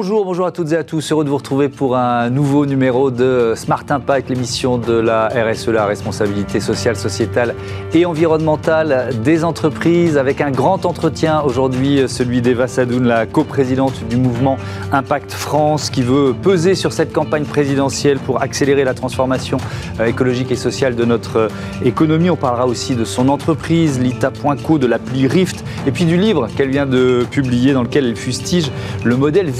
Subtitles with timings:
[0.00, 1.10] Bonjour, bonjour à toutes et à tous.
[1.10, 5.70] Heureux de vous retrouver pour un nouveau numéro de Smart Impact, l'émission de la RSE,
[5.70, 7.56] la responsabilité sociale, sociétale
[7.92, 14.16] et environnementale des entreprises, avec un grand entretien aujourd'hui, celui d'Eva Sadoun, la coprésidente du
[14.16, 14.56] mouvement
[14.92, 19.58] Impact France, qui veut peser sur cette campagne présidentielle pour accélérer la transformation
[19.98, 21.48] euh, écologique et sociale de notre euh,
[21.84, 22.30] économie.
[22.30, 26.70] On parlera aussi de son entreprise, Lita.co, de l'appli Rift, et puis du livre qu'elle
[26.70, 28.70] vient de publier dans lequel elle fustige
[29.02, 29.50] le modèle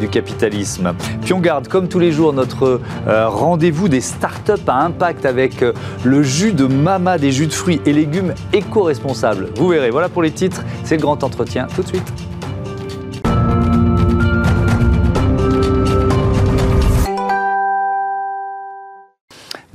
[0.00, 0.92] du capitalisme.
[1.22, 5.62] Puis on garde, comme tous les jours, notre euh, rendez-vous des startups à impact avec
[5.62, 5.72] euh,
[6.04, 9.48] le jus de Mama, des jus de fruits et légumes éco-responsables.
[9.56, 12.12] Vous verrez, voilà pour les titres, c'est le grand entretien tout de suite.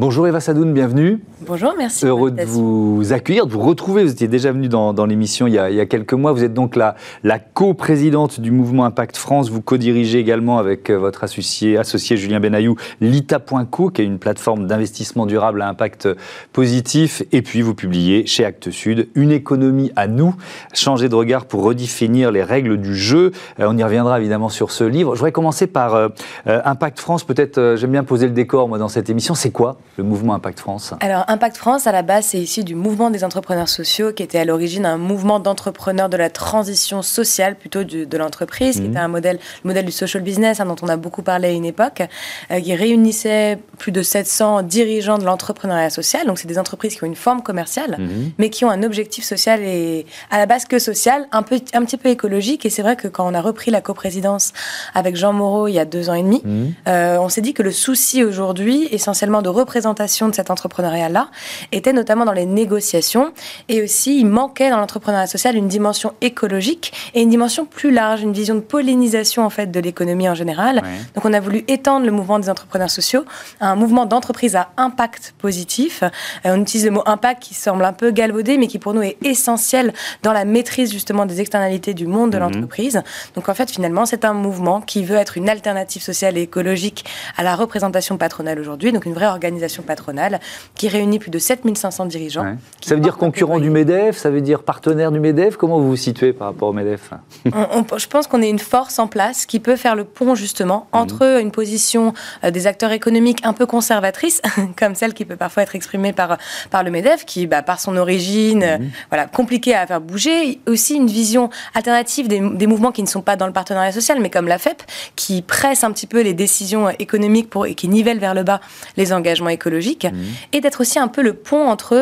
[0.06, 1.22] Bonjour Eva Sadoun, bienvenue.
[1.48, 2.06] Bonjour, merci.
[2.06, 4.04] Heureux de vous accueillir, de vous retrouver.
[4.04, 6.34] Vous étiez déjà venu dans, l'émission il, y a quelques mois.
[6.34, 9.50] Vous êtes donc la, la co-présidente du mouvement Impact France.
[9.50, 14.68] Vous co-dirigez également avec euh, votre associé, associé Julien Benayou Lita.co, qui est une plateforme
[14.68, 16.10] d'investissement durable à impact
[16.52, 17.24] positif.
[17.32, 20.36] Et puis vous publiez chez Actes Sud Une économie à nous,
[20.74, 23.32] changer de regard pour redéfinir les règles du jeu.
[23.62, 25.16] Euh, on y reviendra évidemment sur ce livre.
[25.16, 26.10] Je voudrais commencer par euh,
[26.46, 27.24] Impact France.
[27.24, 29.34] Peut-être, j'aime bien poser le décor moi dans cette émission.
[29.34, 29.78] C'est quoi?
[29.98, 33.24] Le mouvement Impact France Alors, Impact France, à la base, c'est issu du mouvement des
[33.24, 38.18] entrepreneurs sociaux, qui était à l'origine un mouvement d'entrepreneurs de la transition sociale, plutôt de
[38.18, 38.90] l'entreprise, qui mhm.
[38.90, 41.52] était un modèle, le modèle du social business, hein, dont on a beaucoup parlé à
[41.52, 42.02] une époque,
[42.50, 46.26] euh, qui réunissait plus de 700 dirigeants de l'entrepreneuriat social.
[46.26, 48.32] Donc, c'est des entreprises qui ont une forme commerciale, mhm.
[48.40, 51.86] mais qui ont un objectif social et à la base que social, un, peu, un
[51.86, 52.66] petit peu écologique.
[52.66, 54.54] Et c'est vrai que quand on a repris la coprésidence
[54.96, 56.74] avec Jean Moreau il y a deux ans et demi, mhm.
[56.88, 61.28] euh, on s'est dit que le souci aujourd'hui, essentiellement de représenter présentation de cet entrepreneuriat-là
[61.74, 63.34] était notamment dans les négociations
[63.68, 68.22] et aussi il manquait dans l'entrepreneuriat social une dimension écologique et une dimension plus large,
[68.22, 70.82] une vision de pollinisation en fait de l'économie en général.
[71.16, 73.26] Donc on a voulu étendre le mouvement des entrepreneurs sociaux
[73.60, 76.02] à un mouvement d'entreprise à impact positif.
[76.46, 79.02] Euh, on utilise le mot impact qui semble un peu galvaudé mais qui pour nous
[79.02, 82.44] est essentiel dans la maîtrise justement des externalités du monde de mhm.
[82.44, 83.04] l'entreprise.
[83.36, 87.04] Donc en fait finalement c'est un mouvement qui veut être une alternative sociale et écologique
[87.36, 90.40] à la représentation patronale aujourd'hui, donc une vraie organisation patronale
[90.76, 92.58] qui réunit plus de 7500 dirigeants.
[92.82, 95.96] Ça veut dire concurrent du MEDEF Ça veut dire partenaire du MEDEF Comment vous vous
[95.96, 97.12] situez par rapport au MEDEF?
[97.46, 101.00] Je pense qu'on est une force en place qui peut faire le pont justement mhm.
[101.00, 102.14] entre une position
[102.44, 104.42] euh, des acteurs économiques un peu conservatrice,
[104.78, 106.38] comme celle qui peut parfois être exprimée par,
[106.70, 108.64] par le MEDEF, qui, bah, par son origine, mhm.
[108.64, 108.78] euh,
[109.10, 113.22] voilà, compliqué à faire bouger, aussi une vision alternative des, des, mouvements qui ne sont
[113.22, 114.82] pas dans le partenariat social, mais comme la FEP,
[115.16, 118.60] qui presse un petit peu les décisions économiques pour, et qui nivelle vers le bas
[118.98, 120.18] les engagements écologique, mmh.
[120.52, 121.94] et d'être aussi un peu le pont entre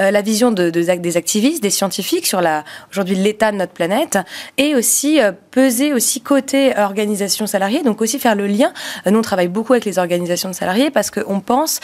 [0.00, 4.18] euh, la vision de, des activistes, des scientifiques sur la aujourd'hui l'état de notre planète,
[4.56, 8.72] et aussi euh, peser aussi côté organisation salariée, donc aussi faire le lien.
[9.06, 11.80] Euh, nous, on travaille beaucoup avec les organisations de salariés parce qu'on pense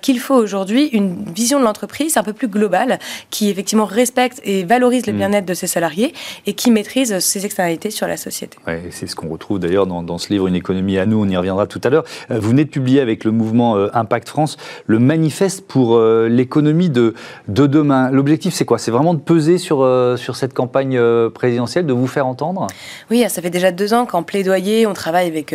[0.00, 4.64] qu'il faut aujourd'hui une vision de l'entreprise un peu plus globale, qui effectivement respecte et
[4.64, 5.16] valorise le mmh.
[5.16, 6.14] bien-être de ses salariés
[6.46, 8.56] et qui maîtrise ses externalités sur la société.
[8.66, 11.28] Ouais, c'est ce qu'on retrouve d'ailleurs dans, dans, ce livre Une économie à nous, on
[11.28, 12.04] y reviendra tout à l'heure.
[12.30, 14.56] Vous venez de publier avec le mouvement Impact France
[14.86, 17.14] le manifeste pour euh, l'économie de,
[17.48, 18.10] de demain.
[18.10, 18.78] L'objectif, c'est quoi?
[18.78, 22.66] C'est vraiment de peser sur, euh, sur cette campagne euh, présidentielle, de vous faire entendre?
[23.10, 25.54] Oui, ça fait déjà deux ans qu'en plaidoyer, on travaille avec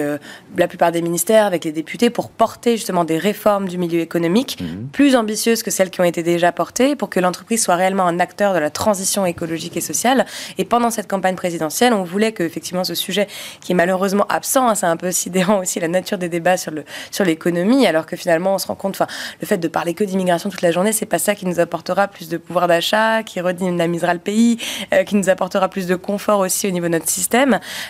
[0.58, 4.60] la plupart des ministères, avec les députés, pour porter justement des réformes du milieu économique
[4.60, 4.88] mhm.
[4.92, 8.20] plus ambitieuses que celles qui ont été déjà portées, pour que l'entreprise soit réellement un
[8.20, 10.26] acteur de la transition écologique et sociale.
[10.58, 13.28] Et pendant cette campagne présidentielle, on voulait que effectivement ce sujet,
[13.62, 16.72] qui est malheureusement absent, hein, c'est un peu sidérant aussi la nature des débats sur
[16.72, 19.08] le sur l'économie, alors que finalement on se rend compte, enfin
[19.42, 22.08] le fait de parler que d'immigration toute la journée, c'est pas ça qui nous apportera
[22.08, 24.58] plus de pouvoir d'achat, qui redynamisera le pays,
[24.94, 27.43] euh, qui nous apportera plus de confort aussi au niveau de notre système.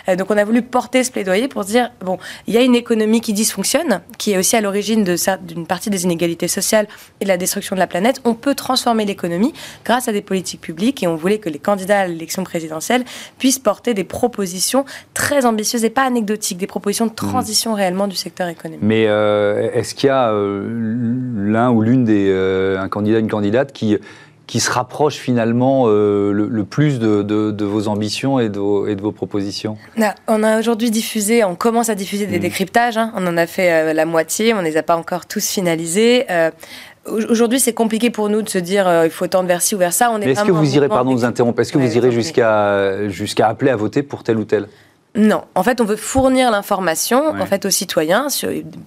[0.08, 2.74] Euh, donc on a voulu porter ce plaidoyer pour dire bon, il y a une
[2.74, 5.04] économie qui dysfonctionne, qui est aussi à l'origine
[5.42, 6.86] d'une partie des inégalités sociales
[7.20, 8.20] et de la destruction de la planète.
[8.24, 9.52] On peut transformer l'économie
[9.84, 13.04] grâce à des politiques publiques et on voulait que les candidats à l'élection présidentielle
[13.38, 14.84] puissent porter des propositions
[15.14, 17.74] très ambitieuses et pas anecdotiques, des propositions de transition mmh.
[17.74, 18.80] réellement du secteur économique.
[18.82, 23.72] Mais euh, est-ce qu'il y a l'un ou l'une des euh, un candidat, une candidate
[23.72, 23.96] qui
[24.46, 28.94] qui se rapproche finalement euh, le, plus de, de, vos ambitions et de vos, et
[28.94, 29.78] de vos propositions
[30.28, 32.42] On a aujourd'hui diffusé, on commence à diffuser des mmh.
[32.42, 33.12] décryptages, hein.
[33.16, 36.26] on en a fait euh, la moitié, on ne les a pas encore tous finalisés.
[37.06, 39.92] Aujourd'hui, c'est compliqué pour nous de se dire il faut tendre vers ci ou vers
[39.92, 40.10] ça.
[40.10, 43.08] On est, est-ce que vous irez, pardon de vous interrompre, est-ce que vous irez jusqu'à
[43.08, 44.68] jusqu'à appeler à voter pour tel ou tel?
[45.16, 48.26] Non, en fait, on veut fournir l'information en fait aux citoyens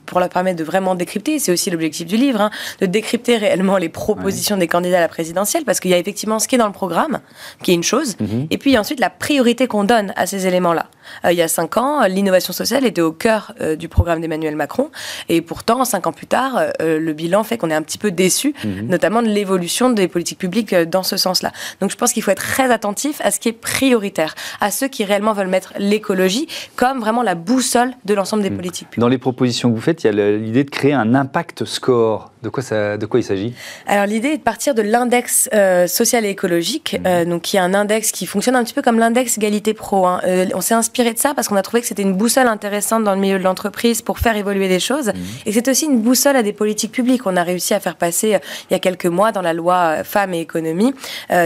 [0.06, 1.40] pour leur permettre de vraiment décrypter.
[1.40, 2.52] C'est aussi l'objectif du livre, hein,
[2.82, 6.40] de décrypter réellement les propositions des candidats à la présidentielle, parce qu'il y a effectivement
[6.40, 7.20] ce qui est dans le programme,
[7.64, 8.48] qui est une chose, mhm.
[8.50, 10.88] et puis ensuite la priorité qu'on donne à ces éléments-là.
[11.24, 14.90] Il y a cinq ans, l'innovation sociale était au cœur du programme d'Emmanuel Macron.
[15.30, 18.54] Et pourtant, cinq ans plus tard, le bilan fait qu'on est un petit peu déçu,
[18.64, 18.88] mhm.
[18.88, 21.52] notamment de l'évolution des politiques publiques dans ce sens-là.
[21.82, 24.88] Donc je pense qu'il faut être très attentif à ce qui est prioritaire, à ceux
[24.88, 28.58] qui réellement veulent mettre l'écologie comme vraiment la boussole de l'ensemble des mhm.
[28.58, 29.02] politiques publiques.
[29.02, 32.32] Dans les propositions que vous faites, il y a l'idée de créer un impact score.
[32.44, 33.54] De quoi, ça, de quoi il s'agit?
[33.88, 37.08] Alors l'idée est de partir de l'index euh, social et écologique, mhm.
[37.08, 40.06] euh, donc qui est un index qui fonctionne un petit peu comme l'index égalité pro.
[40.06, 40.22] Hein.
[40.26, 43.04] Euh, on s'est inspiré de ça parce qu'on a trouvé que c'était une boussole intéressante
[43.04, 45.12] dans le milieu de l'entreprise pour faire évoluer des choses,
[45.46, 47.26] et c'est aussi une boussole à des politiques publiques.
[47.26, 48.40] On a réussi à faire passer
[48.70, 50.94] il y a quelques mois dans la loi Femmes et économie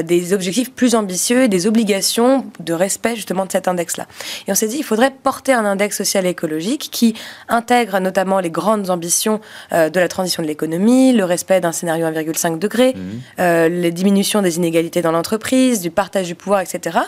[0.03, 4.07] des objectifs plus ambitieux, des obligations de respect justement de cet index-là.
[4.47, 7.15] Et on s'est dit il faudrait porter un index social et écologique qui
[7.49, 9.39] intègre notamment les grandes ambitions
[9.71, 10.71] de la transition de l'économie
[11.13, 13.21] le respect d'un scénario 1,5 degré, mhm.
[13.39, 16.99] euh, les diminutions des inégalités dans l'entreprise, du partage du pouvoir, etc.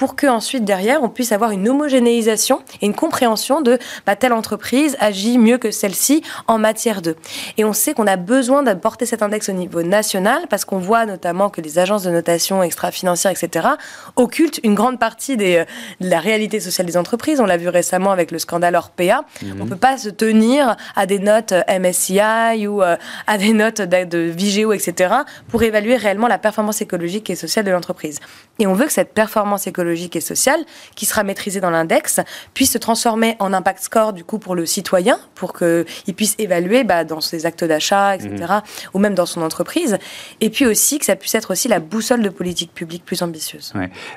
[0.00, 4.32] Pour que ensuite derrière on puisse avoir une homogénéisation et une compréhension de bah, telle
[4.32, 7.16] entreprise agit mieux que celle-ci en matière de.
[7.58, 11.04] Et on sait qu'on a besoin d'apporter cet index au niveau national parce qu'on voit
[11.04, 13.68] notamment que les agences de notation extra-financières, etc.
[14.16, 15.64] occultent une grande partie des, euh,
[16.00, 17.38] de la réalité sociale des entreprises.
[17.38, 19.26] On l'a vu récemment avec le scandale Orpea.
[19.42, 19.56] Mhm.
[19.60, 23.82] On ne peut pas se tenir à des notes euh, MSCI ou à des notes
[23.82, 25.12] de Vigéo, etc.,
[25.48, 28.18] pour évaluer réellement la performance écologique et sociale de l'entreprise.
[28.58, 30.60] Et on veut que cette performance écologique et sociale,
[30.94, 32.20] qui sera maîtrisée dans l'index,
[32.54, 36.84] puisse se transformer en impact score, du coup, pour le citoyen, pour qu'il puisse évaluer
[36.84, 38.62] bah, dans ses actes d'achat, etc., mhm.
[38.94, 39.98] ou même dans son entreprise.
[40.40, 43.72] Et puis aussi que ça puisse être aussi la boussole de politique publique plus ambitieuse.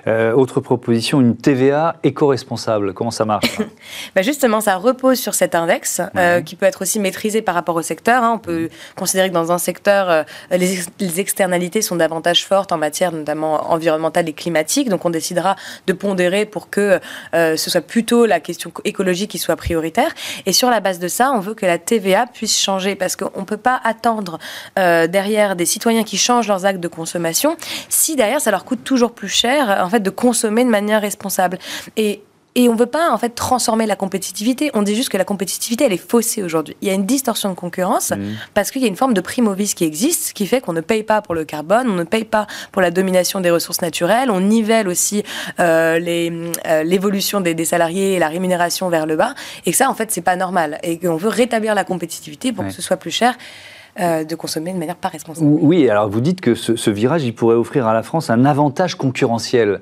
[0.07, 2.93] Euh, autre proposition, une TVA éco-responsable.
[2.93, 3.57] Comment ça marche
[4.15, 7.75] bah Justement, ça repose sur cet index, euh, qui peut être aussi maîtrisé par rapport
[7.75, 8.23] au secteur.
[8.23, 8.33] Hein.
[8.35, 13.11] On peut considérer que dans un secteur, euh, les, externalités sont davantage fortes en matière
[13.11, 14.89] notamment environnementale et climatique.
[14.89, 15.55] Donc on décidera
[15.87, 16.99] de pondérer pour que
[17.33, 20.13] euh, ce soit plutôt la question écologique qui soit prioritaire.
[20.45, 23.39] Et sur la base de ça, on veut que la TVA puisse changer parce qu'on
[23.39, 24.39] ne peut pas attendre
[24.79, 27.57] euh, derrière des citoyens qui changent leurs actes de consommation
[27.89, 31.57] si derrière ça leur coûte toujours plus cher en fait de consommer de manière responsable.
[31.97, 32.21] Et
[32.55, 34.69] et on ne veut pas en fait transformer la compétitivité.
[34.73, 36.75] On dit juste que la compétitivité, elle est faussée aujourd'hui.
[36.81, 38.17] Il y a une distorsion de concurrence mmh.
[38.53, 41.03] parce qu'il y a une forme de primovis qui existe, qui fait qu'on ne paye
[41.03, 44.39] pas pour le carbone, on ne paye pas pour la domination des ressources naturelles, on
[44.39, 45.23] nivelle aussi
[45.59, 49.33] euh, euh, l'évolution des, des, salariés et la rémunération vers le bas.
[49.65, 50.79] Et que ça, en fait, c'est pas normal.
[50.83, 53.35] Et qu'on veut rétablir la compétitivité pour que ce soit plus cher.
[53.99, 55.45] Euh, de consommer de manière pas responsable.
[55.61, 58.95] Oui, alors vous dites que ce, virage, il pourrait offrir à la France un avantage
[58.95, 59.81] concurrentiel.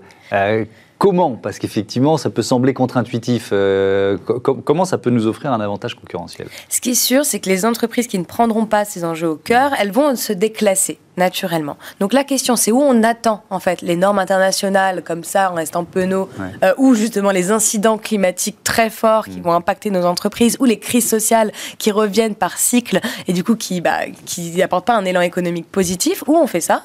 [1.01, 3.49] Comment Parce qu'effectivement, ça peut sembler contre-intuitif.
[3.53, 6.47] Euh, comment ça peut nous offrir un avantage concurrentiel?
[6.69, 9.35] Ce qui est sûr, c'est que les entreprises qui ne prendront pas ces enjeux au
[9.35, 11.77] cœur, elles vont se déclasser naturellement.
[11.99, 15.55] Donc la question, c'est où on attend en fait les normes internationales comme ça, en
[15.55, 16.29] restant penaud,
[16.63, 19.43] euh, ou justement les incidents climatiques très forts qui mm.
[19.43, 23.55] vont impacter nos entreprises, ou les crises sociales qui reviennent par cycle et du coup
[23.55, 26.23] qui bah, qui apportent pas un élan économique positif.
[26.27, 26.83] Où on fait ça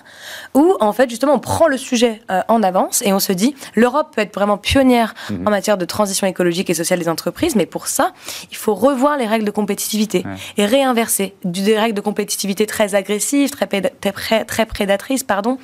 [0.54, 3.54] Ou en fait justement on prend le sujet euh, en avance et on se dit
[3.74, 5.46] l'Europe peut être vraiment pionnière mm-hmm.
[5.46, 8.12] en matière de transition écologique et sociale des entreprises, mais pour ça
[8.50, 10.24] il faut revoir les règles de compétitivité
[10.56, 15.58] et réinverser des règles de compétitivité très agressives, très, très très, prédatrice pardon,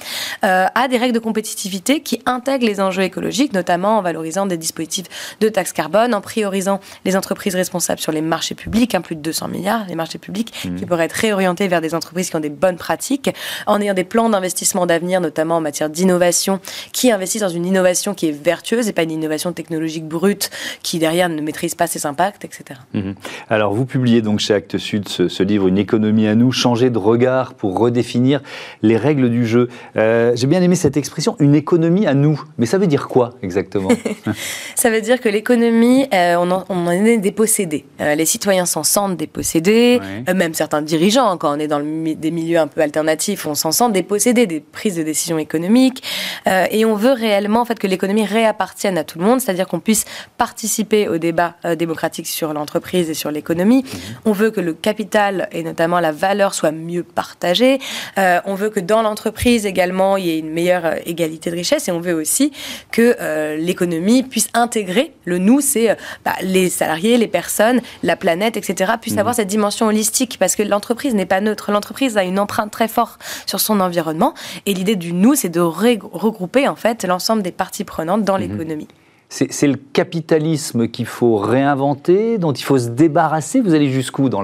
[0.44, 4.56] euh, à des règles de compétitivité qui intègrent les enjeux écologiques, notamment en valorisant des
[4.56, 9.17] dispositifs de taxes carbone, en priorisant les entreprises responsables sur les marchés publics, hein, plus
[9.17, 10.77] de 200 milliards, les marchés publics, mmh.
[10.77, 13.31] qui pourraient être réorientés vers des entreprises qui ont des bonnes pratiques,
[13.67, 16.60] en ayant des plans d'investissement d'avenir, notamment en matière d'innovation,
[16.93, 20.50] qui investissent dans une innovation qui est vertueuse et pas une innovation technologique brute
[20.82, 22.81] qui derrière ne maîtrise pas ses impacts, etc.
[22.94, 23.12] Mmh.
[23.48, 26.91] Alors vous publiez donc chez Actes Sud ce, ce livre Une économie à nous, changer
[26.91, 28.42] de regard pour redéfinir
[28.82, 29.69] les règles du jeu.
[29.96, 32.43] Euh, j'ai bien aimé cette expression, une économie à nous.
[32.58, 33.91] Mais ça veut dire quoi exactement?
[34.75, 37.84] Ça veut dire que l'économie, euh, on, en, est dépossédé.
[38.01, 40.01] Euh, les citoyens s'en sentent dépossédés,
[40.34, 43.91] même certains dirigeants, quand on est dans des milieux un peu alternatifs, on s'en sent
[43.93, 46.03] dépossédé des prises de décisions économiques.
[46.46, 49.81] et on veut réellement en fait, que l'économie réappartienne à tout le monde, c'est-à-dire qu'on
[49.81, 50.05] puisse
[50.37, 53.84] participer au débat démocratique sur l'entreprise et sur l'économie.
[53.84, 54.01] Mhm.
[54.25, 57.79] On veut que le capital et notamment la valeur soient mieux partagés.
[58.19, 61.56] Euh, on veut que dans l'entreprise également, il y ait une meilleure euh, égalité de
[61.56, 62.53] richesse et on veut aussi
[62.91, 68.56] que euh, l'économie puisse intégrer le nous, c'est bah, les salariés, les personnes, la planète,
[68.56, 69.36] etc., puissent avoir mmh.
[69.36, 71.70] cette dimension holistique parce que l'entreprise n'est pas neutre.
[71.72, 74.34] L'entreprise a une empreinte très forte sur son environnement
[74.67, 78.43] et l'idée du nous, c'est de regrouper en fait l'ensemble des parties prenantes dans mmh.
[78.43, 78.89] l'économie.
[79.29, 83.62] C'est le capitalisme qu'il faut réinventer, dont il faut se débarrasser.
[83.62, 84.43] Vous allez jusqu'où dans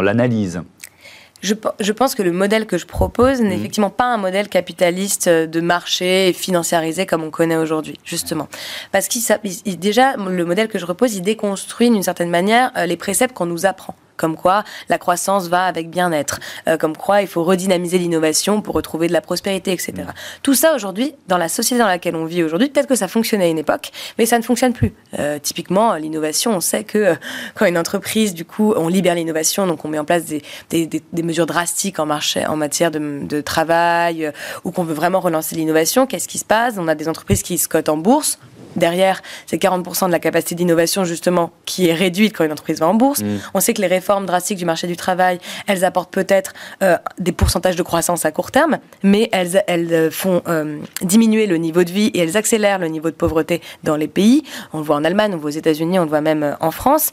[0.00, 0.62] l'analyse?
[1.46, 3.58] Je, pense que le modèle que je propose n'est mmh.
[3.58, 8.48] effectivement pas un modèle capitaliste de marché financiarisé comme on connaît aujourd'hui, justement.
[8.92, 9.22] Parce qu'il
[9.78, 13.66] déjà, le modèle que je repose, il déconstruit d'une certaine manière les préceptes qu'on nous
[13.66, 18.62] apprend comme quoi la croissance va avec bien-être, euh, comme quoi il faut redynamiser l'innovation
[18.62, 19.92] pour retrouver de la prospérité, etc.
[19.96, 20.06] Mm.
[20.42, 23.44] Tout ça aujourd'hui, dans la société dans laquelle on vit aujourd'hui, peut-être que ça fonctionnait
[23.44, 24.92] à une époque, mais ça ne fonctionne plus.
[25.18, 27.14] Euh, typiquement, l'innovation, on sait que euh,
[27.54, 30.86] quand une entreprise, du coup, on libère l'innovation, donc on met en place des, des,
[30.86, 34.32] des, mesures drastiques en, marché, en matière de, de travail,
[34.64, 36.74] ou qu'on veut vraiment relancer l'innovation, qu'est-ce qui se passe?
[36.78, 38.38] On a des entreprises qui se cotent en bourse,
[38.76, 42.88] derrière, c'est 40% de la capacité d'innovation justement qui est réduite quand une entreprise va
[42.88, 43.22] en bourse.
[43.22, 43.38] Mm.
[43.54, 46.52] On sait que les réformes drastiques du marché du travail, elles apportent peut-être
[46.82, 51.46] euh, des pourcentages de croissance à court terme, mais elles, elles euh, font euh, diminuer
[51.46, 54.42] le niveau de vie et elles accélèrent le niveau de pauvreté dans les pays.
[54.72, 56.70] On le voit en Allemagne, on le voit aux États-Unis, on le voit même en
[56.70, 57.10] France.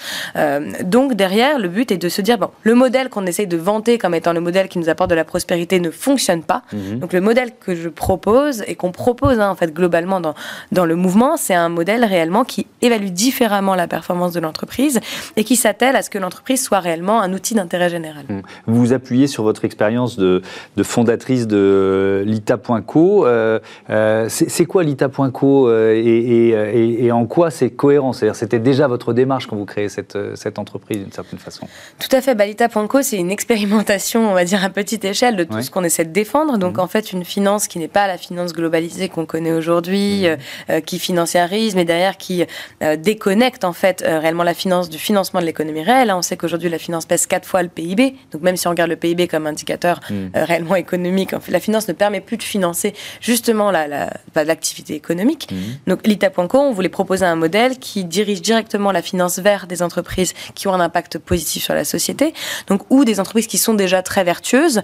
[0.82, 3.98] donc derrière, le but est de se dire, bon, le modèle qu'on essaye de vanter
[3.98, 6.63] comme étant le modèle qui nous apporte de la prospérité ne fonctionne pas.
[6.74, 7.00] Mm-hmm.
[7.00, 10.34] Donc le modèle que je propose et qu'on propose hein, en fait globalement dans,
[10.72, 15.00] dans le mouvement, c'est un modèle réellement qui évalue différemment la performance de l'entreprise
[15.36, 18.25] et qui s'attelle à ce que l'entreprise soit réellement un outil d'intérêt général.
[18.67, 20.41] Vous vous appuyez sur votre expérience de,
[20.83, 23.25] fondatrice de l'ITA.co.
[23.25, 28.13] Euh, euh, c'est quoi l'ITA.co euh, et, et, en quoi c'est cohérent?
[28.13, 31.67] C'est-à-dire c'était déjà votre démarche quand vous créez cette, cette entreprise d'une certaine façon
[32.00, 32.36] Tout à fait.
[32.36, 35.83] Bah, L'ITA.co, c'est une expérimentation, on va dire, à petite échelle de tout ce qu'on
[35.83, 36.57] essaie de défendre.
[36.57, 36.81] Donc mmh.
[36.81, 40.81] en fait, une finance qui n'est pas la finance globalisée qu'on connaît aujourd'hui, mmh.
[40.81, 41.42] qui financière
[41.75, 42.45] mais derrière qui
[42.81, 46.09] euh, déconnecte en fait euh, réellement la finance du financement de l'économie réelle.
[46.09, 48.71] Hein, on sait qu'aujourd'hui la finance pèse quatre fois le PIB, donc même si on
[48.71, 50.27] regarde le PIB comme indicateur hmm.
[50.35, 54.97] euh, réellement économique, en fait, la finance ne permet plus de financer justement l'activité la,
[54.97, 55.50] économique.
[55.51, 55.89] Hmm.
[55.89, 60.33] Donc l'ITA.co, on voulait proposer un modèle qui dirige directement la finance vers des entreprises
[60.55, 62.33] qui ont un impact positif sur la société,
[62.67, 64.81] donc ou des entreprises qui sont déjà très vertueuses,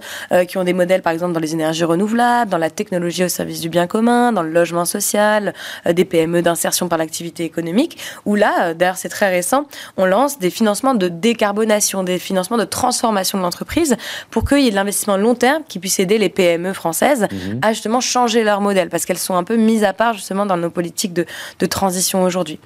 [0.48, 3.60] qui ont des modèles par exemple dans les énergies renouvelables, dans la technologie au service
[3.60, 5.54] du bien commun, dans le logement social,
[5.90, 9.66] des PME d'insertion par l'activité économique, où là, euh, d'ailleurs c'est très récent,
[9.96, 13.96] on lance des financements de décarbonation, des financements de transformation de l'entreprise
[14.30, 17.60] pour qu'il y ait de l'investissement long terme qui puisse aider les PME françaises mhm.
[17.62, 20.56] à justement changer leur modèle, parce qu'elles sont un peu mises à part justement dans
[20.56, 21.26] nos politiques de,
[21.58, 22.58] de transition aujourd'hui.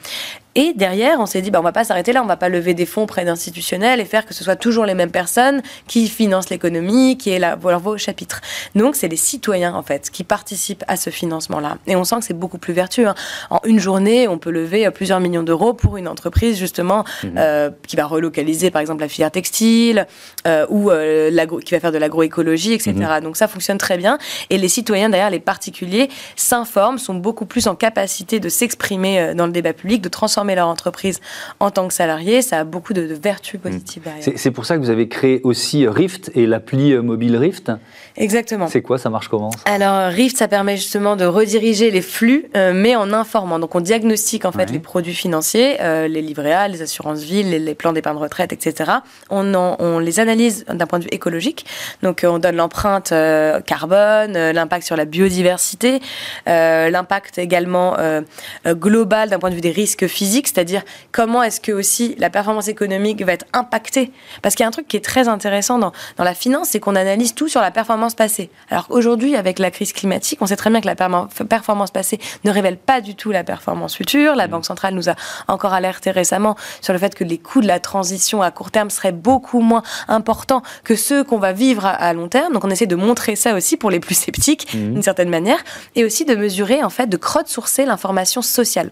[0.56, 2.74] Et derrière, on s'est dit, bah, on va pas s'arrêter là, on va pas lever
[2.74, 6.48] des fonds auprès d'institutionnels et faire que ce soit toujours les mêmes personnes qui financent
[6.50, 8.40] l'économie, qui est là, leur au chapitre.
[8.76, 11.78] Donc, c'est les citoyens, en fait, qui participent à ce financement-là.
[11.86, 13.08] Et on sent que c'est beaucoup plus vertueux.
[13.08, 13.14] Hein.
[13.50, 17.28] En une journée, on peut lever euh, plusieurs millions d'euros pour une entreprise, justement, mmh.
[17.36, 20.06] euh, qui va relocaliser, par exemple, la filière textile
[20.46, 21.30] euh, ou euh,
[21.64, 22.92] qui va faire de l'agroécologie, etc.
[22.92, 23.20] Mmh.
[23.24, 24.18] Donc, ça fonctionne très bien.
[24.50, 29.46] Et les citoyens, derrière, les particuliers, s'informent, sont beaucoup plus en capacité de s'exprimer dans
[29.46, 31.20] le débat public, de transformer leur entreprise
[31.60, 34.24] en tant que salarié, ça a beaucoup de, vertus positives derrière.
[34.36, 37.72] C'est pour ça que vous avez créé aussi Rift et l'appli euh, mobile Rift
[38.16, 38.68] Exactement.
[38.68, 42.72] C'est quoi Ça marche comment Alors Rift, ça permet justement de rediriger les flux, euh,
[42.74, 43.58] mais en informant.
[43.58, 47.50] Donc on diagnostique en fait les produits financiers, euh, les livrets A, les assurances villes,
[47.50, 48.92] les, plans d'épargne retraite, etc.
[49.30, 51.66] On, on les analyse d'un point de vue écologique.
[52.02, 53.12] Donc on donne l'empreinte
[53.66, 56.00] carbone, l'impact sur la biodiversité,
[56.46, 57.96] l'impact également
[58.66, 62.68] global d'un point de vue des risques physiques c'est-à-dire comment est-ce que aussi la performance
[62.68, 64.12] économique va être impactée.
[64.42, 66.80] Parce qu'il y a un truc qui est très intéressant dans, dans la finance, c'est
[66.80, 68.50] qu'on analyse tout sur la performance passée.
[68.70, 72.50] Alors qu'aujourd'hui, avec la crise climatique, on sait très bien que la performance passée ne
[72.50, 74.34] révèle pas du tout la performance future.
[74.34, 74.48] La.
[74.54, 75.14] Banque centrale nous a
[75.48, 78.90] encore alerté récemment sur le fait que les coûts de la transition à court terme
[78.90, 82.52] seraient beaucoup moins importants que ceux qu'on va vivre à, long terme.
[82.52, 84.92] Donc on essaie de montrer ça aussi pour les plus sceptiques, mmh.
[84.92, 85.58] d'une certaine manière,
[85.94, 88.90] et aussi de mesurer, en fait, de crowdsourcer l'information sociale.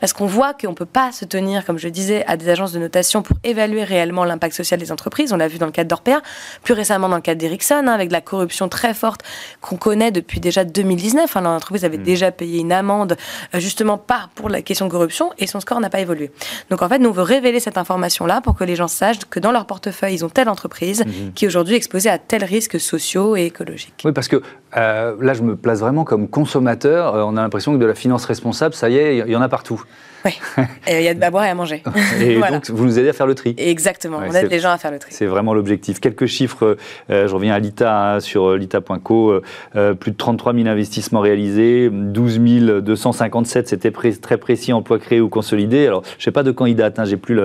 [0.00, 2.78] Parce qu'on voit qu'on peut pas se tenir, comme je disais, à des agences de
[2.78, 5.32] notation pour évaluer réellement l'impact social des entreprises.
[5.32, 6.22] On l'a vu dans le cadre d'Orpea,
[6.62, 9.22] plus récemment dans le cadre d'Ericsson, hein, avec de la corruption très forte
[9.60, 11.36] qu'on connaît depuis déjà 2019.
[11.36, 12.02] Hein, L'entreprise avait mm.
[12.02, 13.16] déjà payé une amende,
[13.54, 16.30] euh, justement pas pour la question de corruption, et son score n'a pas évolué.
[16.70, 19.40] Donc en fait, nous, on veut révéler cette information-là pour que les gens sachent que
[19.40, 21.32] dans leur portefeuille, ils ont telle entreprise mm-hmm.
[21.34, 24.02] qui est aujourd'hui exposée à tels risques sociaux et écologiques.
[24.04, 24.42] Oui, parce que
[24.76, 27.14] euh, là, je me place vraiment comme consommateur.
[27.14, 29.42] Euh, on a l'impression que de la finance responsable, ça y est, il y en
[29.42, 29.82] a partout.
[30.24, 30.38] Oui,
[30.88, 31.82] il y a de boire et à manger.
[32.20, 33.54] et donc, vous nous aidez à faire le tri.
[33.58, 35.12] Exactement, on aide les gens à faire le tri.
[35.12, 36.00] C'est vraiment l'objectif.
[36.00, 36.76] Quelques chiffres,
[37.10, 39.40] euh, je reviens à l'ITA, hein, sur euh, l'ITA.co,
[39.76, 42.40] euh, plus de 33 000 investissements réalisés, 12
[42.82, 45.86] 257, c'était très précis, emplois créés ou consolidés.
[45.86, 47.38] Alors, je ne sais pas de quand il date, hein, j'ai plus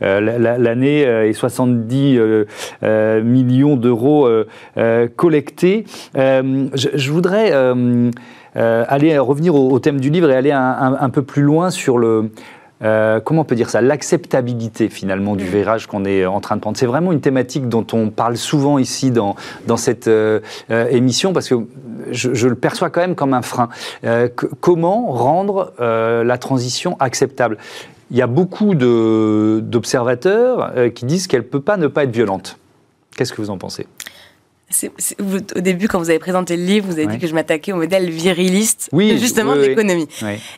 [0.00, 2.18] l'année, et 70
[3.22, 4.28] millions d'euros
[5.16, 5.84] collectés.
[6.74, 7.50] Je, je, voudrais...
[7.52, 8.10] Euh,
[8.56, 12.30] aller revenir au, thème du livre et aller un, peu plus loin sur le,
[12.82, 15.48] euh, comment on peut dire ça, l'acceptabilité finalement du mm.
[15.48, 16.76] virage qu'on est en train de prendre.
[16.76, 20.40] C'est vraiment une thématique dont on parle souvent ici dans, dans cette euh,
[20.70, 21.54] euh, émission parce que
[22.10, 23.68] je, le perçois quand même comme un frein.
[24.60, 27.56] comment rendre la transition acceptable?
[28.10, 32.58] Il y a beaucoup d'observateurs qui disent qu'elle ne peut pas ne pas être violente.
[33.16, 33.86] Qu'est-ce que vous en pensez?
[35.56, 37.76] Au début, quand vous avez présenté le livre, vous avez dit que je m'attaquais au
[37.76, 40.08] modèle viriliste, justement, de l'économie.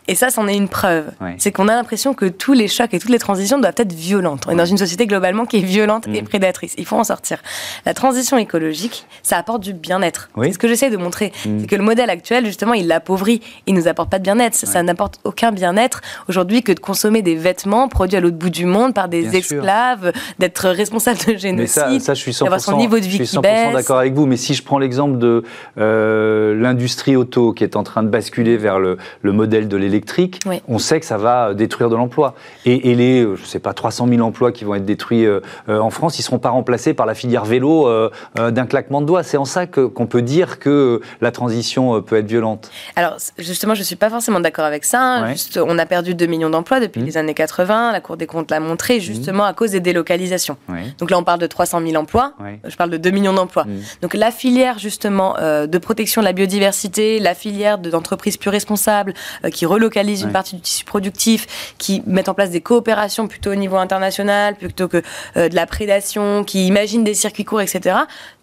[0.08, 1.06] Et ça, c'en est une preuve.
[1.38, 4.44] C'est qu'on a l'impression que tous les chocs et toutes les transitions doivent être violentes.
[4.46, 6.26] On est dans une société globalement qui est violente et mm.
[6.26, 6.74] prédatrice.
[6.78, 7.38] Il faut en sortir.
[7.84, 10.30] La transition écologique, ça apporte du bien-être.
[10.36, 11.32] Ce que j'essaie de montrer.
[11.44, 11.60] Mm.
[11.60, 13.40] C'est que le modèle actuel, justement, il l'appauvrit.
[13.66, 14.54] Il nous apporte pas de bien-être.
[14.54, 18.66] Ça, n'apporte aucun bien-être aujourd'hui que de consommer des vêtements produits à l'autre bout du
[18.66, 23.90] monde par des esclaves, d'être responsable de génocide, 100%, son niveau de vie qui baisse
[24.06, 25.42] avec vous, mais si je prends l'exemple de
[25.78, 30.78] euh, l'industrie auto qui est en train de basculer vers le, modèle de l'électrique, on
[30.78, 32.34] sait que ça va détruire de l'emploi.
[32.64, 35.90] Et, les, euh, je sais pas, 300 000 emplois qui vont être détruits euh, en
[35.90, 37.88] France, ils ne seront pas remplacés par la filière vélo
[38.36, 39.22] d'un claquement de doigts.
[39.22, 42.70] C'est en ça qu'on peut dire que la transition peut être violente.
[42.94, 45.02] Alors, justement, je ne suis pas forcément d'accord avec ça.
[45.02, 45.32] Hein.
[45.32, 47.06] Juste, on a perdu 2 millions d'emplois depuis mmh.
[47.06, 47.92] les années 80.
[47.92, 49.48] La Cour des comptes l'a montré, justement mmh.
[49.48, 50.56] à cause des délocalisations.
[50.98, 52.34] Donc là, on parle de 300 000 emplois.
[52.64, 53.64] Je parle de 2 millions d'emplois.
[53.64, 53.80] Mmh.
[54.02, 59.14] Donc la filière justement euh, de protection de la biodiversité, la filière d'entreprises plus responsables
[59.44, 63.52] euh, qui relocalisent une partie du tissu productif, qui mettent en place des coopérations plutôt
[63.52, 65.02] au niveau international plutôt que
[65.36, 67.96] euh, de la prédation, qui imaginent des circuits courts, etc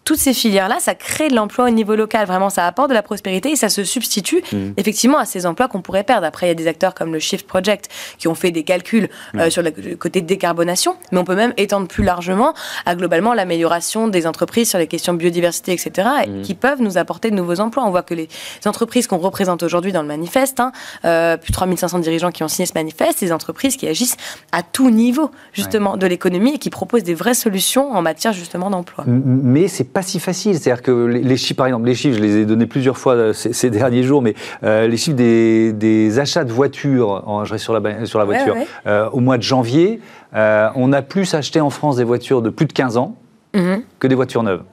[0.06, 2.26] toutes ces filières-là, ça crée de l'emploi au niveau local.
[2.28, 4.72] Vraiment, ça apporte de la prospérité et ça se substitue mm.
[4.78, 6.26] effectivement à ces emplois qu'on pourrait perdre.
[6.26, 9.10] Après, il y a des acteurs comme le Shift Project qui ont fait des calculs
[9.36, 12.54] euh, sur le côté de décarbonation, mais on peut même étendre plus largement
[12.86, 16.42] à globalement l'amélioration des entreprises sur les questions de biodiversité, etc., mm.
[16.42, 17.84] qui peuvent nous apporter de nouveaux emplois.
[17.86, 18.28] On voit que les
[18.66, 20.72] entreprises qu'on représente aujourd'hui dans le manifeste, hein,
[21.06, 24.18] euh, plus de 3500 dirigeants qui ont signé ce manifeste, des entreprises qui agissent
[24.52, 28.70] à tout niveau justement de l'économie et qui proposent des vraies solutions en matière justement
[28.70, 29.06] d'emploi.
[29.08, 30.60] Mais c'est pas si facile.
[30.60, 33.34] C'est-à-dire que les, chiffres, par exemple, les chiffres, je les ai donnés plusieurs fois euh,
[33.34, 34.34] ces, derniers jours, mais
[34.64, 38.56] euh, les chiffres des, achats de voitures, en, je reste sur la, sur la voiture,
[38.88, 40.00] euh, au mois de janvier,
[40.34, 43.16] on a plus acheté en France des voitures de plus de 15 ans
[43.54, 43.84] mhm.
[44.00, 44.64] que des voitures neuves.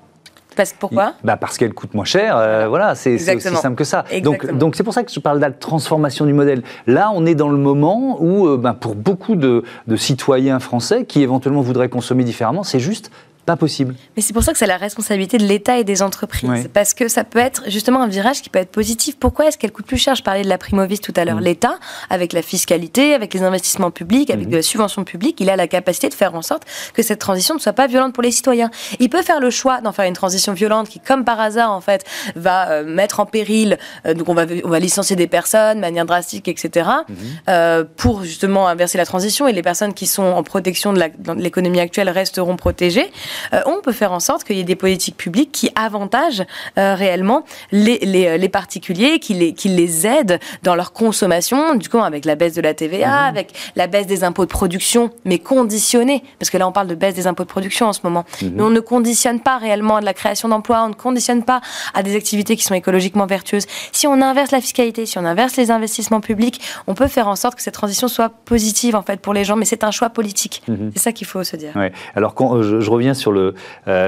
[0.56, 1.14] Parce, pourquoi?
[1.22, 2.34] Bah Parce qu'elles coûtent moins cher.
[2.68, 4.04] voilà, c'est aussi simple que ça.
[4.22, 6.62] Donc, donc c'est pour ça que je parle de la transformation du modèle.
[6.86, 11.22] Là, on est dans le moment où, ben, pour beaucoup de, de, citoyens français qui
[11.22, 13.10] éventuellement voudraient consommer différemment, c'est juste
[13.44, 13.94] pas possible.
[14.16, 16.68] Mais c'est pour ça que c'est la responsabilité de l'État et des entreprises.
[16.72, 19.16] Parce que ça peut être justement un virage qui peut être positif.
[19.18, 20.14] Pourquoi est-ce qu'elle coûte plus cher?
[20.14, 21.36] Je parlais de la primovis tout à l'heure.
[21.36, 21.44] Mm.
[21.44, 24.50] L'État, avec la fiscalité, avec les investissements publics, avec mm.
[24.50, 27.54] de la subvention publique, il a la capacité de faire en sorte que cette transition
[27.54, 28.70] ne soit pas violente pour les citoyens.
[28.98, 31.80] Il peut faire le choix d'en faire une transition violente qui, comme par hasard, en
[31.80, 32.04] fait,
[32.36, 35.80] va euh, mettre en péril, euh, donc on va, on va licencier des personnes de
[35.80, 37.14] manière drastique, etc., mm-hmm.
[37.48, 41.02] euh, pour justement inverser la transition et les personnes qui sont en protection de
[41.36, 43.10] l'économie actuelle resteront protégées.
[43.52, 46.44] Euh, on peut faire en sorte qu'il y ait des politiques publiques qui avantagent
[46.78, 51.88] euh, réellement les, euh, les, particuliers, qui les, qui les aident dans leur consommation, du
[51.88, 53.28] coup avec la baisse de la TVA, mhm.
[53.28, 56.94] avec la baisse des impôts de production, mais conditionnée, parce que là on parle de
[56.94, 58.24] baisse des impôts de production en ce moment.
[58.42, 58.52] Mhm.
[58.54, 61.60] Mais on ne conditionne pas réellement à de la création d'emplois, on ne conditionne pas
[61.94, 63.66] à des activités qui sont écologiquement vertueuses.
[63.92, 67.36] Si on inverse la fiscalité, si on inverse les investissements publics, on peut faire en
[67.36, 70.10] sorte que cette transition soit positive en fait pour les gens, mais c'est un choix
[70.10, 70.62] politique.
[70.68, 70.92] Mhm.
[70.94, 71.74] C'est ça qu'il faut se dire.
[71.76, 71.92] Ouais.
[72.14, 73.52] Alors quand je reviens sur euh,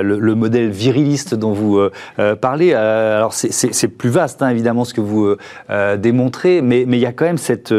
[0.02, 2.72] le, le, modèle viriliste dont vous euh, euh, parlez.
[2.74, 5.36] alors c'est plus vaste, hein, évidemment, ce que vous
[5.98, 7.74] démontrez, mais, mais il y a quand même cette,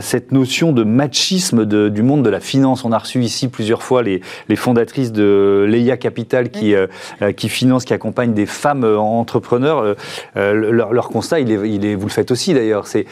[0.00, 2.84] cette notion de machisme de, du monde de la finance.
[2.84, 6.74] On a reçu ici plusieurs fois les, les fondatrices de Leia Capital qui,
[7.36, 9.96] qui finance, qui accompagne des femmes entrepreneurs.
[10.34, 13.06] Leur, leur, constat, il est, il est, vous le faites aussi d'ailleurs, c'est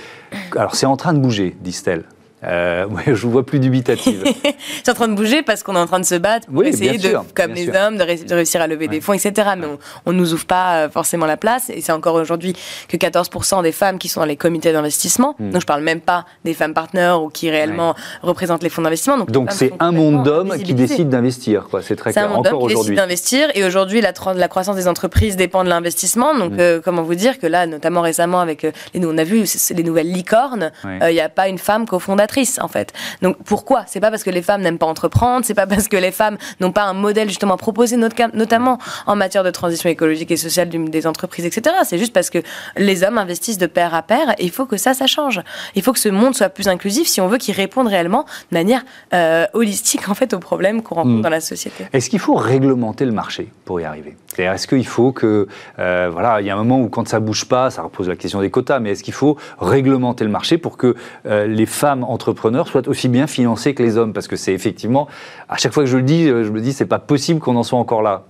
[0.56, 2.04] alors c'est en train de bouger, disent-elles.
[2.44, 4.24] Euh, je vous vois plus dubitative.
[4.84, 6.98] c'est en train de bouger parce qu'on est en train de se battre pour essayer,
[6.98, 9.50] de, comme les hommes, de, réussir à lever des fonds, etc.
[9.56, 9.66] Mais
[10.06, 11.70] on, ne nous ouvre pas euh, forcément la place.
[11.70, 12.54] Et c'est encore aujourd'hui
[12.88, 15.36] que 14% des femmes qui sont dans les comités d'investissement.
[15.38, 15.50] Hmm.
[15.50, 19.18] Donc je parle même pas des femmes partenaires ou qui réellement représentent les fonds d'investissement.
[19.18, 21.68] Donc c'est un monde d'hommes qui décident d'investir.
[21.82, 22.24] C'est très clair.
[22.24, 23.48] Un monde d'hommes qui décide d'investir.
[23.54, 26.34] Et aujourd'hui, la, la, croissance des entreprises dépend de l'investissement.
[26.36, 26.60] Donc hmm.
[26.60, 28.72] euh, comment vous dire que là, notamment récemment avec les,
[29.04, 32.92] on a vu les nouvelles licornes, il n'y a pas une femme cofondatrice en fait.
[33.20, 33.84] Donc pourquoi?
[33.86, 36.36] C'est pas parce que les femmes n'aiment pas entreprendre, c'est pas parce que les femmes
[36.60, 41.06] n'ont pas un modèle justement proposé, notamment en matière de transition écologique et sociale des
[41.06, 41.76] entreprises, etc.
[41.84, 42.38] C'est juste parce que
[42.76, 45.40] les hommes investissent de pair à pair et il faut que ça, ça change.
[45.74, 48.56] Il faut que ce monde soit plus inclusif si on veut qu'il réponde réellement de
[48.56, 51.22] manière euh, holistique en fait aux problèmes qu'on rencontre hmm.
[51.22, 51.86] dans la société.
[51.92, 54.16] Est-ce qu'il faut réglementer le marché pour y arriver?
[54.38, 55.46] Est-ce qu'il faut que,
[55.78, 58.16] euh, voilà, il y a un moment où quand ça bouge pas, ça repose la
[58.16, 60.94] question des quotas, mais est-ce qu'il faut réglementer le marché pour que
[61.26, 64.52] euh, les femmes entrepreneurs entrepreneurs soient aussi bien financés que les hommes Parce que c'est
[64.52, 65.08] effectivement,
[65.48, 67.62] à chaque fois que je le dis, je me dis, c'est pas possible qu'on en
[67.62, 68.24] soit encore là.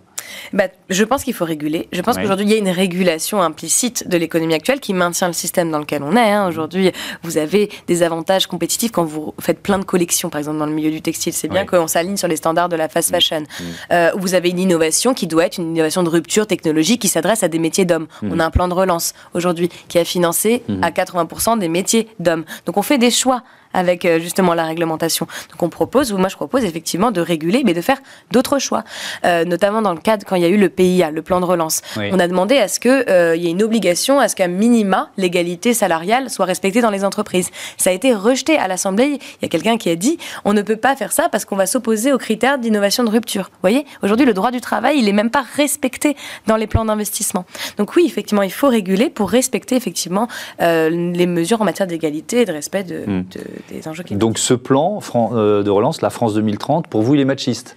[0.53, 1.89] Bah, je pense qu'il faut réguler.
[1.93, 5.33] Je pense qu'aujourd'hui, il y a une régulation implicite de l'économie actuelle qui maintient le
[5.33, 6.33] système dans lequel on est.
[6.33, 6.49] Hein.
[6.49, 10.67] Aujourd'hui, vous avez des avantages compétitifs quand vous faites plein de collections, par exemple dans
[10.67, 11.33] le milieu du textile.
[11.33, 13.15] C'est bien qu'on s'aligne sur les standards de la fast mm.
[13.15, 13.41] fashion.
[13.41, 13.65] Mm.
[13.93, 17.43] Euh, vous avez une innovation qui doit être une innovation de rupture technologique qui s'adresse
[17.43, 18.07] à des métiers d'hommes.
[18.23, 18.33] Mm.
[18.33, 22.45] On a un plan de relance aujourd'hui qui a financé à 80% des métiers d'hommes.
[22.67, 23.43] Donc on fait des choix
[23.75, 25.27] avec euh, justement la réglementation.
[25.51, 27.99] Donc on propose, ou moi je propose effectivement de réguler, mais de faire
[28.31, 28.85] d'autres choix,
[29.25, 31.45] euh, notamment dans le cadre quand il y a eu le PIA, le plan de
[31.45, 31.83] relance.
[31.97, 35.11] On a demandé à ce qu'il euh, y ait une obligation, à ce qu'à minima
[35.17, 37.51] l'égalité salariale soit respectée dans les entreprises.
[37.77, 39.19] Ça a été rejeté à l'Assemblée.
[39.41, 41.57] Il y a quelqu'un qui a dit on ne peut pas faire ça parce qu'on
[41.57, 43.51] va s'opposer aux critères d'innovation de rupture.
[43.53, 46.85] Vous voyez, aujourd'hui le droit du travail, il n'est même pas respecté dans les plans
[46.85, 47.45] d'investissement.
[47.79, 50.29] Donc oui, effectivement, il faut réguler pour respecter effectivement
[50.61, 53.05] les mesures en matière d'égalité et de respect de,
[54.11, 55.01] Donc ce plan
[55.33, 57.77] euh, de relance, la France 2030, pour vous, il est machiste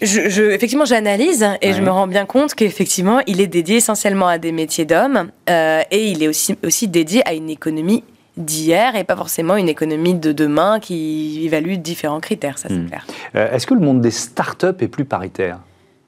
[0.00, 4.38] je, effectivement, j'analyse et je me rends bien compte qu'effectivement, il est dédié essentiellement à
[4.38, 8.04] des métiers d'hommes euh, et il est aussi, aussi dédié à une économie
[8.36, 12.88] d'hier et pas forcément une économie de demain qui évalue différents critères, ça c'est hmm.
[12.88, 13.06] clair.
[13.34, 15.58] Euh, est-ce que le monde des startups est plus paritaire?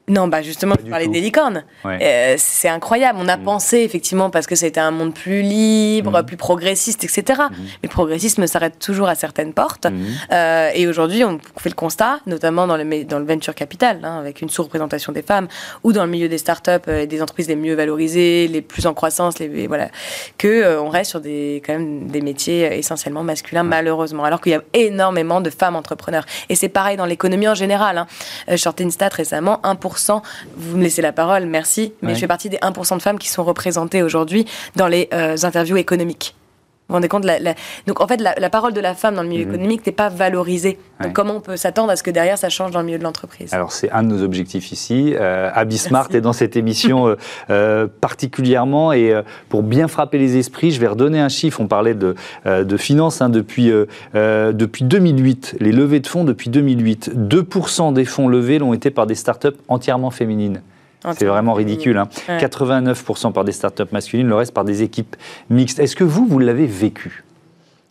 [0.06, 1.64] Non, bah justement, tu parlais des licornes.
[1.86, 3.18] Euh, c'est incroyable.
[3.22, 3.42] On a mm.
[3.42, 6.26] pensé, effectivement, parce que c'était un monde plus libre, mm.
[6.26, 7.40] plus progressiste, etc.
[7.48, 7.54] Mm.
[7.58, 9.86] Mais le progressisme s'arrête toujours à certaines portes.
[10.30, 14.18] Euh, et aujourd'hui, on fait le constat, notamment dans le, dans le venture capital, hein,
[14.18, 15.48] avec une sous-représentation des femmes,
[15.84, 18.86] ou dans le milieu des startups euh, et des entreprises les mieux valorisées, les plus
[18.86, 19.88] en croissance, les, voilà,
[20.36, 24.24] que on reste sur des, quand même, des métiers essentiellement masculins, malheureusement.
[24.24, 26.26] Alors qu'il y a énormément de femmes entrepreneurs.
[26.50, 27.96] Et c'est pareil dans l'économie en général.
[27.96, 28.06] Hein.
[28.48, 29.93] Je sortais une stat récemment, 1%
[30.56, 33.28] vous me laissez la parole, merci, mais je fais partie des 1% de femmes qui
[33.28, 36.34] sont représentées aujourd'hui dans les euh, interviews économiques.
[36.86, 37.38] Vous vous rendez compte la,
[37.86, 39.54] Donc en fait, la, parole de la femme dans le milieu mhm.
[39.54, 40.78] économique n'est pas valorisée.
[41.00, 43.04] Donc comment on peut s'attendre à ce que derrière ça change dans le milieu de
[43.04, 43.54] l'entreprise?
[43.54, 45.14] Alors c'est un de nos objectifs ici.
[45.18, 47.16] Euh, Abby Smart est dans cette émission euh,
[47.50, 51.60] euh, particulièrement et euh, pour bien frapper les esprits, je vais redonner un chiffre.
[51.60, 53.72] On parlait de, de finances hein, depuis,
[54.14, 57.12] depuis 2008, les levées de fonds depuis 2008.
[57.16, 60.60] 2% des fonds levés l'ont été par des startups entièrement féminines.
[61.12, 62.02] C'est vraiment ridicule.
[62.28, 63.32] 89% hein.
[63.32, 65.16] par des startups masculines, le reste par des équipes
[65.50, 65.78] mixtes.
[65.78, 67.24] Est-ce que vous, vous l'avez vécu?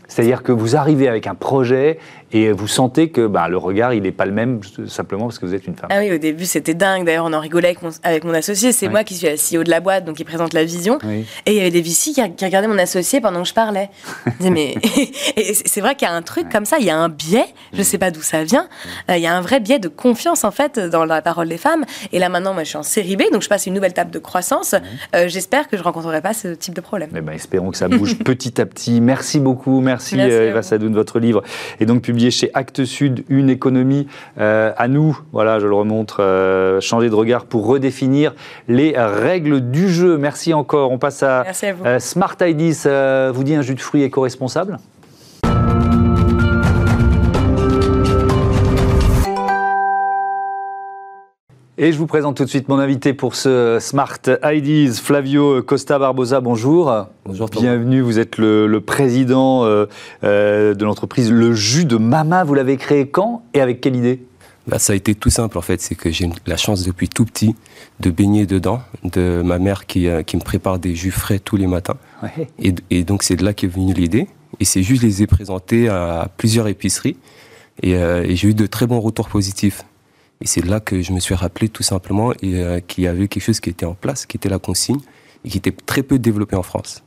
[0.08, 1.98] C'est-à-dire que vous arrivez avec un projet
[2.34, 5.46] et vous sentez que bah, le regard, il n'est pas le même simplement parce que
[5.46, 5.90] vous êtes une femme.
[5.92, 7.06] Ah oui, au début, c'était dingue.
[7.06, 8.72] D'ailleurs, on en rigolait avec mon, avec mon associé.
[8.72, 10.98] C'est moi qui suis la CEO de la boîte, donc qui présente la vision.
[11.46, 13.90] Et il y avait des VC qui, regardaient mon associé pendant que je parlais.
[14.40, 14.76] mais...
[15.66, 17.80] c'est vrai qu'il y a un truc comme ça, il y a un biais, je
[17.80, 18.68] ne sais pas d'où ça vient.
[19.10, 21.58] Euh, il y a un vrai biais de confiance, en fait, dans la parole des
[21.58, 21.86] femmes.
[22.12, 24.12] Et là, maintenant, moi, je suis en série B, donc je passe une nouvelle table
[24.12, 24.76] de croissance.
[25.16, 27.10] Euh, j'espère que je ne rencontrerai pas ce type de problème.
[27.16, 29.02] Eh ben, espérons que ça bouge petit à petit.
[29.02, 29.82] Merci beaucoup.
[29.82, 30.94] Merci, merci euh, Eva Sadoun.
[30.94, 31.44] Votre livre
[31.80, 34.08] est donc publié chez Actes Sud, une économie
[34.40, 38.34] euh, à nous, voilà, je le remontre, euh, changer de regard pour redéfinir
[38.68, 40.18] les règles du jeu.
[40.18, 40.92] Merci encore.
[40.92, 41.46] On passe à,
[42.00, 42.88] Smart IDs.
[43.34, 44.78] vous dit un jus de fruits éco-responsable
[51.80, 55.98] Et je vous présente tout de suite mon invité pour ce Smart IDs, Flavio Costa
[55.98, 56.40] Barbosa.
[56.40, 56.94] Bonjour.
[57.26, 57.50] Bonjour.
[57.50, 58.02] Bienvenue.
[58.02, 59.88] Vous êtes le, président euh,
[60.24, 62.44] euh, de l'entreprise Le Jus de Mama.
[62.44, 64.24] Vous l'avez créé quand et avec quelle idée?
[64.68, 65.82] Bah, Ça a été tout simple en fait.
[65.82, 67.56] C'est que j'ai la chance depuis tout petit
[68.02, 71.58] de baigner dedans, de ma mère qui, euh, qui me prépare des jus frais tous
[71.58, 71.98] les matins.
[72.60, 74.28] Et, et, donc c'est de là qu'est venue l'idée.
[74.60, 77.18] Et c'est juste, je les ai présentés à plusieurs épiceries.
[77.82, 79.84] Et, et j'ai eu de très bons retours positifs.
[80.42, 83.44] Et c'est là que je me suis rappelé tout simplement euh, qu'il y avait quelque
[83.44, 85.00] chose qui était en place, qui était la consigne,
[85.46, 87.04] et qui était très peu développé en France.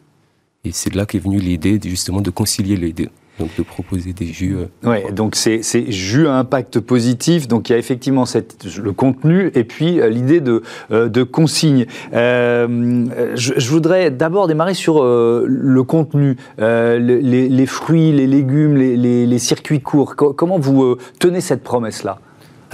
[0.65, 4.29] Et c'est là qu'est venue l'idée justement de concilier les deux donc de proposer des
[4.29, 4.57] jus.
[4.57, 5.61] Euh, oui, donc c'est
[5.93, 7.49] jus à impact positif.
[7.49, 11.85] Donc il y a effectivement cette, le contenu et puis euh, l'idée de, de consigne.
[12.15, 20.17] je, voudrais d'abord démarrer sur le contenu, les, fruits, les légumes, les, les circuits courts.
[20.17, 22.21] comment vous tenez cette promesse-là?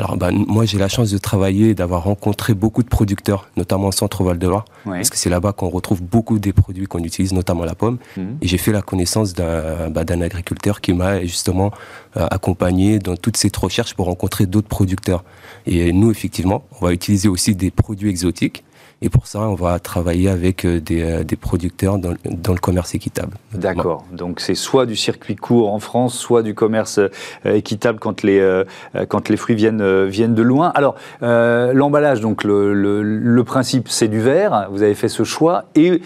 [0.03, 3.87] Alors, bah, moi, j'ai la chance de travailler et d'avoir rencontré beaucoup de producteurs, notamment
[3.87, 7.65] au centre Val-de-Loire, parce que c'est là-bas qu'on retrouve beaucoup des produits qu'on utilise, notamment
[7.65, 7.99] la pomme.
[8.17, 8.38] Mhm.
[8.41, 11.71] Et j'ai fait la connaissance d'un bah, agriculteur qui m'a justement
[12.17, 15.23] euh, accompagné dans toute cette recherche pour rencontrer d'autres producteurs.
[15.67, 18.65] Et nous, effectivement, on va utiliser aussi des produits exotiques
[19.03, 23.37] et pour ça, on va travailler avec euh, euh, des, producteurs dans, le commerce équitable.
[23.53, 24.05] D'accord.
[24.12, 27.09] Donc c'est soit du circuit court en France, soit du commerce euh,
[27.45, 28.62] équitable quand les,
[29.09, 30.71] quand les fruits viennent, viennent de loin.
[30.75, 34.69] Alors, l'emballage, donc le, le, principe, c'est du verre.
[34.71, 35.65] Vous avez fait ce choix.
[35.75, 36.01] Et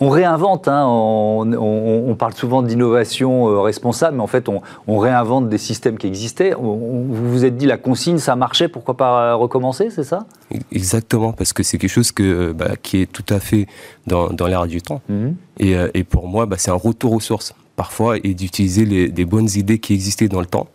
[0.00, 0.68] on réinvente.
[0.68, 6.06] Hein, on, parle souvent d'innovation euh, responsable, mais en fait, on, réinvente des systèmes qui
[6.06, 6.54] existaient.
[6.58, 10.26] vous vous êtes dit la consigne, ça marchait, pourquoi pas recommencer, c'est ça?
[10.72, 13.66] Exactement, parce que c'est quelque chose que, bah, qui est tout à fait
[14.06, 15.00] dans, dans l'air du temps.
[15.08, 15.36] Mhm.
[15.62, 19.24] Euh, et, pour moi, bah, c'est un retour aux sources, parfois, et d'utiliser les, des
[19.24, 20.66] bonnes idées qui existaient dans le temps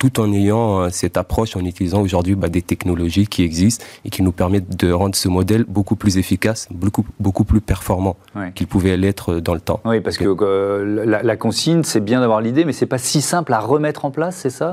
[0.00, 4.10] tout en ayant euh, cette approche, en utilisant aujourd'hui bah, des technologies qui existent et
[4.10, 8.16] qui nous permettent de rendre ce modèle beaucoup plus efficace, beaucoup, beaucoup plus performant
[8.54, 9.80] qu'il pouvait l'être dans le temps.
[9.84, 13.52] Oui, parce que euh, la, consigne, c'est bien d'avoir l'idée, mais c'est pas si simple
[13.52, 14.72] à remettre en place, c'est ça?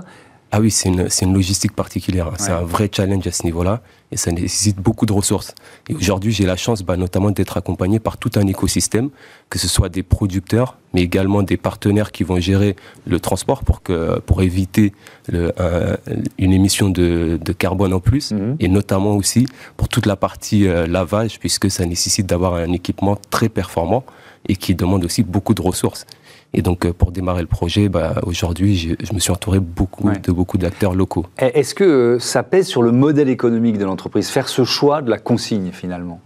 [0.54, 2.32] Ah oui, c'est une, une, logistique particulière.
[2.38, 5.54] C'est un vrai challenge à ce niveau-là et ça nécessite beaucoup de ressources.
[5.89, 9.10] Et aujourd'hui, j'ai la chance bah, notamment d'être accompagné par tout un écosystème,
[9.50, 13.82] que ce soit des producteurs, mais également des partenaires qui vont gérer le transport pour,
[13.82, 14.93] que, pour éviter
[15.28, 15.54] le,
[16.38, 18.56] une émission de, de, carbone en plus, mhm.
[18.60, 23.17] et notamment aussi pour toute la partie euh, lavage, puisque ça nécessite d'avoir un équipement
[23.30, 24.06] très performant
[24.48, 26.06] et qui demande aussi beaucoup de ressources.
[26.54, 30.32] Et donc, euh, pour démarrer le projet, bah, aujourd'hui, je, me suis entouré beaucoup, de
[30.32, 31.26] beaucoup d'acteurs locaux.
[31.38, 35.10] Est-ce que euh, ça pèse sur le modèle économique de l'entreprise, faire ce choix de
[35.10, 36.22] la consigne finalement?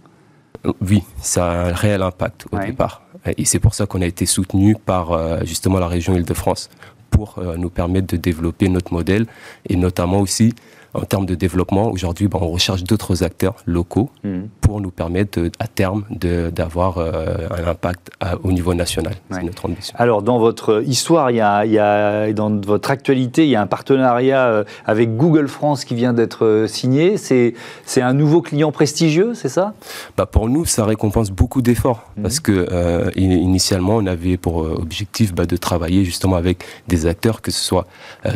[0.66, 3.02] Euh, Oui, ça a un réel impact au départ.
[3.36, 6.70] Et c'est pour ça qu'on a été soutenu par justement la région Île-de-France
[7.10, 9.26] pour nous permettre de développer notre modèle
[9.68, 10.54] et notamment aussi
[10.94, 14.48] en termes de développement, aujourd'hui, ben, on recherche d'autres acteurs locaux mhm.
[14.60, 18.10] pour nous permettre à terme d'avoir euh, un impact
[18.42, 19.14] au niveau national.
[19.30, 19.94] C'est notre ambition.
[19.98, 23.56] Alors, dans votre histoire, il y, a, il y a, dans votre actualité, il y
[23.56, 27.16] a un partenariat euh, avec Google France qui vient d'être euh, signé.
[27.16, 27.54] C'est
[28.02, 29.74] un nouveau client prestigieux, c'est ça?
[30.16, 32.22] Bah Pour nous, ça récompense beaucoup d'efforts mhm.
[32.22, 37.50] parce que initialement, on avait pour objectif bah, de travailler justement avec des acteurs, que
[37.50, 37.86] ce soit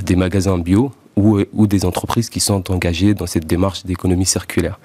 [0.03, 4.79] des magasins bio, ou, ou, des entreprises qui sont engagées dans cette démarche d'économie circulaire.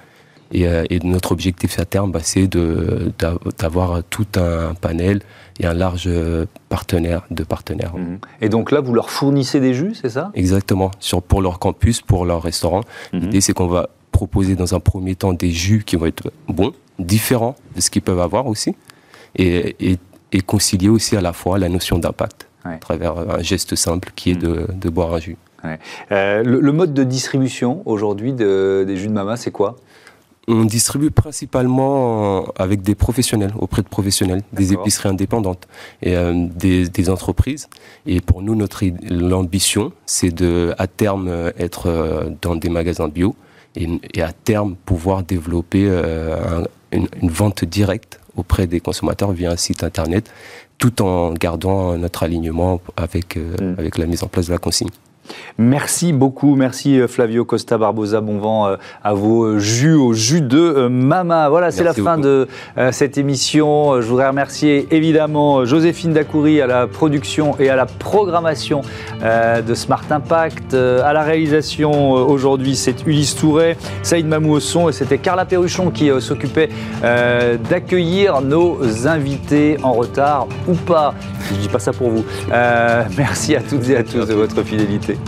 [0.52, 2.46] Et, euh, et, notre objectif à terme, bah, c'est
[3.58, 5.20] d'avoir tout un panel
[5.60, 6.08] et un large
[6.68, 7.94] partenaire de partenaires.
[7.94, 8.18] Mhm.
[8.40, 10.30] Et donc là, vous leur fournissez des jus, c'est ça?
[10.34, 12.82] Exactement, sur, pour leur campus, pour leur restaurant.
[13.12, 13.20] Mhm.
[13.20, 16.72] L'idée, c'est qu'on va proposer dans un premier temps des jus qui vont être bons,
[16.98, 18.74] différents de ce qu'ils peuvent avoir aussi,
[19.36, 19.98] et, et,
[20.32, 24.30] et, concilier aussi à la fois la notion d'impact à travers un geste simple qui
[24.30, 25.36] est de, de boire un jus.
[26.10, 29.76] Euh, le, mode de distribution aujourd'hui des jus de mama, c'est quoi?
[30.48, 35.68] On distribue principalement avec des professionnels, auprès de professionnels, des épiceries indépendantes
[36.02, 37.68] et euh, des, entreprises.
[38.06, 43.36] Et pour nous, notre l'ambition, c'est de à terme être euh, dans des magasins bio
[43.76, 45.88] et, à terme pouvoir développer
[46.90, 50.28] une, vente directe auprès des consommateurs via un site internet,
[50.76, 53.76] tout en gardant notre alignement avec, mm.
[53.78, 54.90] avec la mise en place de la consigne.
[55.58, 60.12] Merci beaucoup, merci euh, Flavio Costa Barbosa, bon vent euh, à vos euh, jus, au
[60.12, 61.48] jus de Mama.
[61.48, 62.48] Voilà, c'est la fin de
[62.90, 64.00] cette émission.
[64.00, 68.82] Je voudrais remercier évidemment Joséphine Dacoury à la production et à la programmation
[69.22, 70.74] de Smart Impact.
[70.74, 75.90] À la réalisation aujourd'hui, c'est Ulysse Touret, Saïd Mamou au son et c'était Carla Perruchon
[75.90, 76.68] qui s'occupait
[77.02, 81.14] d'accueillir nos invités en retard ou pas.
[81.50, 82.24] Je dis pas ça pour vous.
[83.16, 85.18] merci à toutes et à tous de votre fidélité.